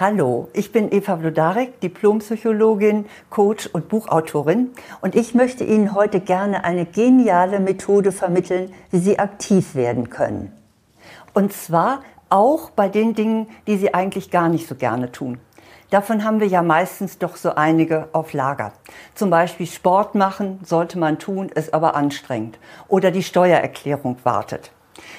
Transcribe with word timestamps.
Hallo, 0.00 0.48
ich 0.54 0.72
bin 0.72 0.90
Eva 0.92 1.18
Vlodarek, 1.18 1.78
Diplompsychologin, 1.80 3.04
Coach 3.28 3.66
und 3.70 3.90
Buchautorin 3.90 4.70
und 5.02 5.14
ich 5.14 5.34
möchte 5.34 5.62
Ihnen 5.62 5.94
heute 5.94 6.20
gerne 6.20 6.64
eine 6.64 6.86
geniale 6.86 7.60
Methode 7.60 8.10
vermitteln, 8.10 8.72
wie 8.90 8.98
Sie 8.98 9.18
aktiv 9.18 9.74
werden 9.74 10.08
können. 10.08 10.52
Und 11.34 11.52
zwar 11.52 12.00
auch 12.30 12.70
bei 12.70 12.88
den 12.88 13.12
Dingen, 13.12 13.46
die 13.66 13.76
Sie 13.76 13.92
eigentlich 13.92 14.30
gar 14.30 14.48
nicht 14.48 14.66
so 14.66 14.74
gerne 14.74 15.12
tun. 15.12 15.38
Davon 15.90 16.24
haben 16.24 16.40
wir 16.40 16.46
ja 16.46 16.62
meistens 16.62 17.18
doch 17.18 17.36
so 17.36 17.54
einige 17.54 18.08
auf 18.12 18.32
Lager. 18.32 18.72
Zum 19.14 19.28
Beispiel 19.28 19.66
Sport 19.66 20.14
machen 20.14 20.60
sollte 20.64 20.98
man 20.98 21.18
tun, 21.18 21.50
ist 21.50 21.74
aber 21.74 21.94
anstrengend. 21.94 22.58
Oder 22.88 23.10
die 23.10 23.22
Steuererklärung 23.22 24.16
wartet. 24.24 24.70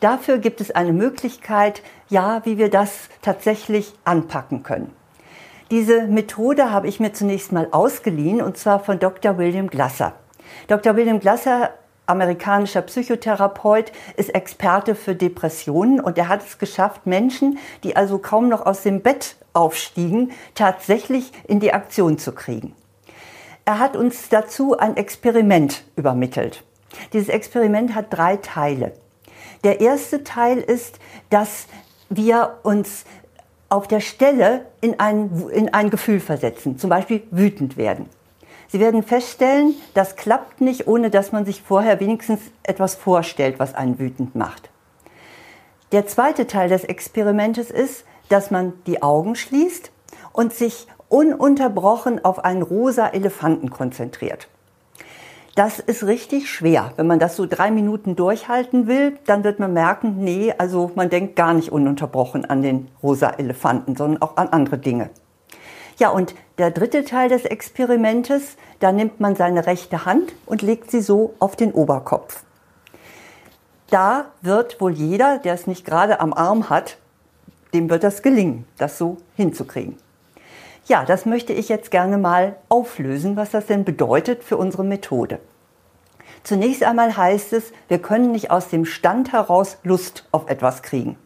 Dafür 0.00 0.38
gibt 0.38 0.60
es 0.60 0.70
eine 0.70 0.92
Möglichkeit, 0.92 1.82
ja, 2.08 2.42
wie 2.44 2.58
wir 2.58 2.70
das 2.70 3.08
tatsächlich 3.22 3.94
anpacken 4.04 4.62
können. 4.62 4.92
Diese 5.70 6.06
Methode 6.06 6.70
habe 6.70 6.88
ich 6.88 7.00
mir 7.00 7.12
zunächst 7.12 7.50
mal 7.52 7.68
ausgeliehen 7.70 8.42
und 8.42 8.58
zwar 8.58 8.80
von 8.80 8.98
Dr. 8.98 9.38
William 9.38 9.68
Glasser. 9.68 10.12
Dr. 10.68 10.96
William 10.96 11.18
Glasser, 11.18 11.70
amerikanischer 12.04 12.82
Psychotherapeut, 12.82 13.90
ist 14.16 14.34
Experte 14.34 14.94
für 14.94 15.14
Depressionen 15.14 15.98
und 16.00 16.18
er 16.18 16.28
hat 16.28 16.44
es 16.44 16.58
geschafft, 16.58 17.06
Menschen, 17.06 17.58
die 17.84 17.96
also 17.96 18.18
kaum 18.18 18.48
noch 18.48 18.66
aus 18.66 18.82
dem 18.82 19.00
Bett 19.00 19.36
aufstiegen, 19.54 20.32
tatsächlich 20.54 21.32
in 21.48 21.60
die 21.60 21.72
Aktion 21.72 22.18
zu 22.18 22.32
kriegen. 22.32 22.74
Er 23.64 23.78
hat 23.78 23.96
uns 23.96 24.28
dazu 24.28 24.76
ein 24.76 24.96
Experiment 24.96 25.84
übermittelt. 25.96 26.64
Dieses 27.12 27.28
Experiment 27.28 27.94
hat 27.94 28.06
drei 28.10 28.36
Teile. 28.36 28.92
Der 29.64 29.80
erste 29.80 30.24
Teil 30.24 30.58
ist, 30.58 30.98
dass 31.30 31.66
wir 32.08 32.58
uns 32.62 33.04
auf 33.68 33.88
der 33.88 34.00
Stelle 34.00 34.66
in 34.80 35.00
ein, 35.00 35.48
in 35.50 35.72
ein 35.72 35.90
Gefühl 35.90 36.20
versetzen, 36.20 36.78
zum 36.78 36.90
Beispiel 36.90 37.22
wütend 37.30 37.76
werden. 37.76 38.08
Sie 38.68 38.80
werden 38.80 39.02
feststellen, 39.02 39.74
das 39.94 40.16
klappt 40.16 40.60
nicht, 40.60 40.86
ohne 40.86 41.10
dass 41.10 41.32
man 41.32 41.44
sich 41.44 41.62
vorher 41.62 42.00
wenigstens 42.00 42.40
etwas 42.62 42.94
vorstellt, 42.94 43.58
was 43.58 43.74
einen 43.74 43.98
wütend 43.98 44.34
macht. 44.34 44.70
Der 45.92 46.06
zweite 46.06 46.46
Teil 46.46 46.70
des 46.70 46.84
Experimentes 46.84 47.70
ist, 47.70 48.04
dass 48.30 48.50
man 48.50 48.72
die 48.86 49.02
Augen 49.02 49.36
schließt 49.36 49.90
und 50.32 50.54
sich 50.54 50.86
ununterbrochen 51.10 52.24
auf 52.24 52.44
einen 52.44 52.62
rosa 52.62 53.08
Elefanten 53.08 53.68
konzentriert. 53.68 54.48
Das 55.54 55.78
ist 55.80 56.04
richtig 56.04 56.50
schwer. 56.50 56.94
Wenn 56.96 57.06
man 57.06 57.18
das 57.18 57.36
so 57.36 57.44
drei 57.44 57.70
Minuten 57.70 58.16
durchhalten 58.16 58.86
will, 58.86 59.18
dann 59.26 59.44
wird 59.44 59.58
man 59.58 59.74
merken, 59.74 60.24
nee, 60.24 60.54
also 60.56 60.90
man 60.94 61.10
denkt 61.10 61.36
gar 61.36 61.52
nicht 61.52 61.70
ununterbrochen 61.70 62.46
an 62.46 62.62
den 62.62 62.88
rosa 63.02 63.28
Elefanten, 63.28 63.94
sondern 63.94 64.22
auch 64.22 64.38
an 64.38 64.48
andere 64.48 64.78
Dinge. 64.78 65.10
Ja, 65.98 66.08
und 66.08 66.34
der 66.56 66.70
dritte 66.70 67.04
Teil 67.04 67.28
des 67.28 67.44
Experimentes, 67.44 68.56
da 68.80 68.92
nimmt 68.92 69.20
man 69.20 69.36
seine 69.36 69.66
rechte 69.66 70.06
Hand 70.06 70.32
und 70.46 70.62
legt 70.62 70.90
sie 70.90 71.02
so 71.02 71.34
auf 71.38 71.54
den 71.54 71.72
Oberkopf. 71.72 72.44
Da 73.90 74.24
wird 74.40 74.80
wohl 74.80 74.92
jeder, 74.92 75.38
der 75.38 75.52
es 75.52 75.66
nicht 75.66 75.84
gerade 75.84 76.20
am 76.20 76.32
Arm 76.32 76.70
hat, 76.70 76.96
dem 77.74 77.90
wird 77.90 78.04
das 78.04 78.22
gelingen, 78.22 78.64
das 78.78 78.96
so 78.96 79.18
hinzukriegen. 79.36 79.96
Ja, 80.86 81.04
das 81.04 81.26
möchte 81.26 81.52
ich 81.52 81.68
jetzt 81.68 81.90
gerne 81.90 82.18
mal 82.18 82.56
auflösen, 82.68 83.36
was 83.36 83.50
das 83.50 83.66
denn 83.66 83.84
bedeutet 83.84 84.42
für 84.42 84.56
unsere 84.56 84.84
Methode. 84.84 85.38
Zunächst 86.42 86.82
einmal 86.82 87.16
heißt 87.16 87.52
es, 87.52 87.72
wir 87.86 88.00
können 88.00 88.32
nicht 88.32 88.50
aus 88.50 88.68
dem 88.68 88.84
Stand 88.84 89.32
heraus 89.32 89.78
Lust 89.84 90.26
auf 90.32 90.50
etwas 90.50 90.82
kriegen. 90.82 91.16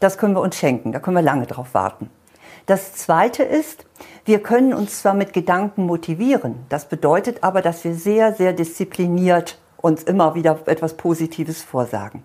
Das 0.00 0.16
können 0.16 0.34
wir 0.34 0.40
uns 0.40 0.56
schenken, 0.56 0.92
da 0.92 0.98
können 0.98 1.16
wir 1.16 1.22
lange 1.22 1.46
drauf 1.46 1.74
warten. 1.74 2.10
Das 2.64 2.94
zweite 2.94 3.42
ist, 3.42 3.84
wir 4.24 4.42
können 4.42 4.72
uns 4.72 5.02
zwar 5.02 5.12
mit 5.12 5.34
Gedanken 5.34 5.84
motivieren, 5.84 6.64
das 6.70 6.88
bedeutet 6.88 7.42
aber, 7.42 7.60
dass 7.60 7.84
wir 7.84 7.94
sehr, 7.94 8.32
sehr 8.32 8.54
diszipliniert 8.54 9.58
uns 9.76 10.02
immer 10.02 10.34
wieder 10.34 10.58
etwas 10.66 10.94
Positives 10.94 11.62
vorsagen. 11.62 12.22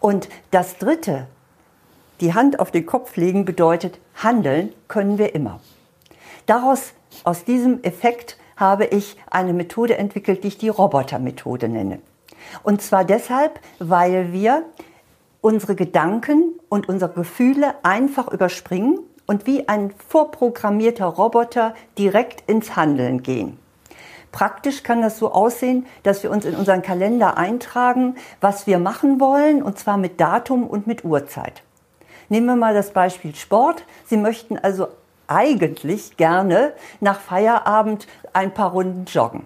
Und 0.00 0.28
das 0.50 0.78
dritte, 0.78 1.26
die 2.20 2.34
Hand 2.34 2.60
auf 2.60 2.70
den 2.70 2.86
Kopf 2.86 3.16
legen 3.16 3.44
bedeutet, 3.44 3.98
handeln 4.14 4.72
können 4.88 5.18
wir 5.18 5.34
immer. 5.34 5.60
Daraus, 6.46 6.92
aus 7.24 7.44
diesem 7.44 7.82
Effekt 7.82 8.38
habe 8.56 8.86
ich 8.86 9.16
eine 9.30 9.52
Methode 9.52 9.96
entwickelt, 9.98 10.42
die 10.42 10.48
ich 10.48 10.58
die 10.58 10.68
Robotermethode 10.68 11.68
nenne. 11.68 12.00
Und 12.62 12.82
zwar 12.82 13.04
deshalb, 13.04 13.60
weil 13.78 14.32
wir 14.32 14.64
unsere 15.40 15.74
Gedanken 15.74 16.54
und 16.68 16.88
unsere 16.88 17.12
Gefühle 17.12 17.74
einfach 17.82 18.28
überspringen 18.28 18.98
und 19.26 19.46
wie 19.46 19.68
ein 19.68 19.92
vorprogrammierter 20.08 21.06
Roboter 21.06 21.74
direkt 21.96 22.48
ins 22.50 22.74
Handeln 22.76 23.22
gehen. 23.22 23.58
Praktisch 24.32 24.82
kann 24.82 25.00
das 25.00 25.18
so 25.18 25.32
aussehen, 25.32 25.86
dass 26.02 26.22
wir 26.22 26.30
uns 26.30 26.44
in 26.44 26.54
unseren 26.54 26.82
Kalender 26.82 27.36
eintragen, 27.36 28.16
was 28.40 28.66
wir 28.66 28.78
machen 28.78 29.20
wollen, 29.20 29.62
und 29.62 29.78
zwar 29.78 29.96
mit 29.96 30.20
Datum 30.20 30.66
und 30.66 30.86
mit 30.86 31.04
Uhrzeit. 31.04 31.62
Nehmen 32.28 32.46
wir 32.46 32.56
mal 32.56 32.74
das 32.74 32.92
Beispiel 32.92 33.34
Sport. 33.34 33.84
Sie 34.06 34.16
möchten 34.16 34.58
also 34.58 34.88
eigentlich 35.26 36.16
gerne 36.16 36.72
nach 37.00 37.20
Feierabend 37.20 38.06
ein 38.32 38.52
paar 38.52 38.72
Runden 38.72 39.04
joggen. 39.06 39.44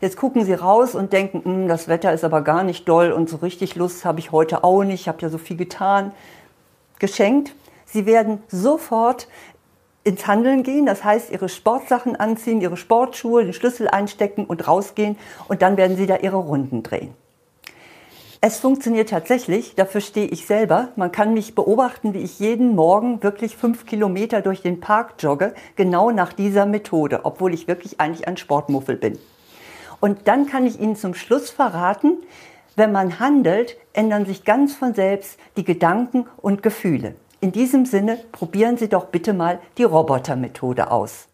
Jetzt 0.00 0.16
gucken 0.16 0.44
Sie 0.44 0.54
raus 0.54 0.94
und 0.94 1.12
denken, 1.12 1.42
hm, 1.44 1.68
das 1.68 1.88
Wetter 1.88 2.12
ist 2.12 2.24
aber 2.24 2.42
gar 2.42 2.62
nicht 2.62 2.88
doll 2.88 3.12
und 3.12 3.28
so 3.28 3.38
richtig 3.38 3.74
Lust 3.74 4.04
habe 4.04 4.20
ich 4.20 4.32
heute 4.32 4.64
auch 4.64 4.84
nicht, 4.84 5.02
ich 5.02 5.08
habe 5.08 5.22
ja 5.22 5.28
so 5.28 5.38
viel 5.38 5.56
getan. 5.56 6.12
Geschenkt. 6.98 7.54
Sie 7.86 8.06
werden 8.06 8.42
sofort 8.48 9.28
ins 10.02 10.26
Handeln 10.26 10.62
gehen, 10.62 10.84
das 10.84 11.04
heißt 11.04 11.30
Ihre 11.30 11.48
Sportsachen 11.48 12.16
anziehen, 12.16 12.60
Ihre 12.60 12.76
Sportschuhe, 12.76 13.44
den 13.44 13.52
Schlüssel 13.52 13.88
einstecken 13.88 14.44
und 14.44 14.66
rausgehen 14.68 15.16
und 15.48 15.62
dann 15.62 15.76
werden 15.76 15.96
Sie 15.96 16.06
da 16.06 16.16
Ihre 16.16 16.36
Runden 16.36 16.82
drehen. 16.82 17.14
Es 18.46 18.58
funktioniert 18.58 19.08
tatsächlich, 19.08 19.74
dafür 19.74 20.02
stehe 20.02 20.26
ich 20.26 20.44
selber. 20.44 20.88
Man 20.96 21.10
kann 21.10 21.32
mich 21.32 21.54
beobachten, 21.54 22.12
wie 22.12 22.18
ich 22.18 22.40
jeden 22.40 22.74
Morgen 22.74 23.22
wirklich 23.22 23.56
fünf 23.56 23.86
Kilometer 23.86 24.42
durch 24.42 24.60
den 24.60 24.80
Park 24.80 25.14
jogge, 25.18 25.54
genau 25.76 26.10
nach 26.10 26.34
dieser 26.34 26.66
Methode, 26.66 27.20
obwohl 27.22 27.54
ich 27.54 27.68
wirklich 27.68 28.00
eigentlich 28.00 28.28
ein 28.28 28.36
Sportmuffel 28.36 28.96
bin. 28.96 29.18
Und 29.98 30.28
dann 30.28 30.44
kann 30.46 30.66
ich 30.66 30.78
Ihnen 30.78 30.94
zum 30.94 31.14
Schluss 31.14 31.48
verraten, 31.48 32.18
wenn 32.76 32.92
man 32.92 33.18
handelt, 33.18 33.78
ändern 33.94 34.26
sich 34.26 34.44
ganz 34.44 34.74
von 34.74 34.92
selbst 34.92 35.38
die 35.56 35.64
Gedanken 35.64 36.26
und 36.36 36.62
Gefühle. 36.62 37.14
In 37.40 37.50
diesem 37.50 37.86
Sinne 37.86 38.18
probieren 38.30 38.76
Sie 38.76 38.90
doch 38.90 39.06
bitte 39.06 39.32
mal 39.32 39.58
die 39.78 39.84
Robotermethode 39.84 40.90
aus. 40.90 41.28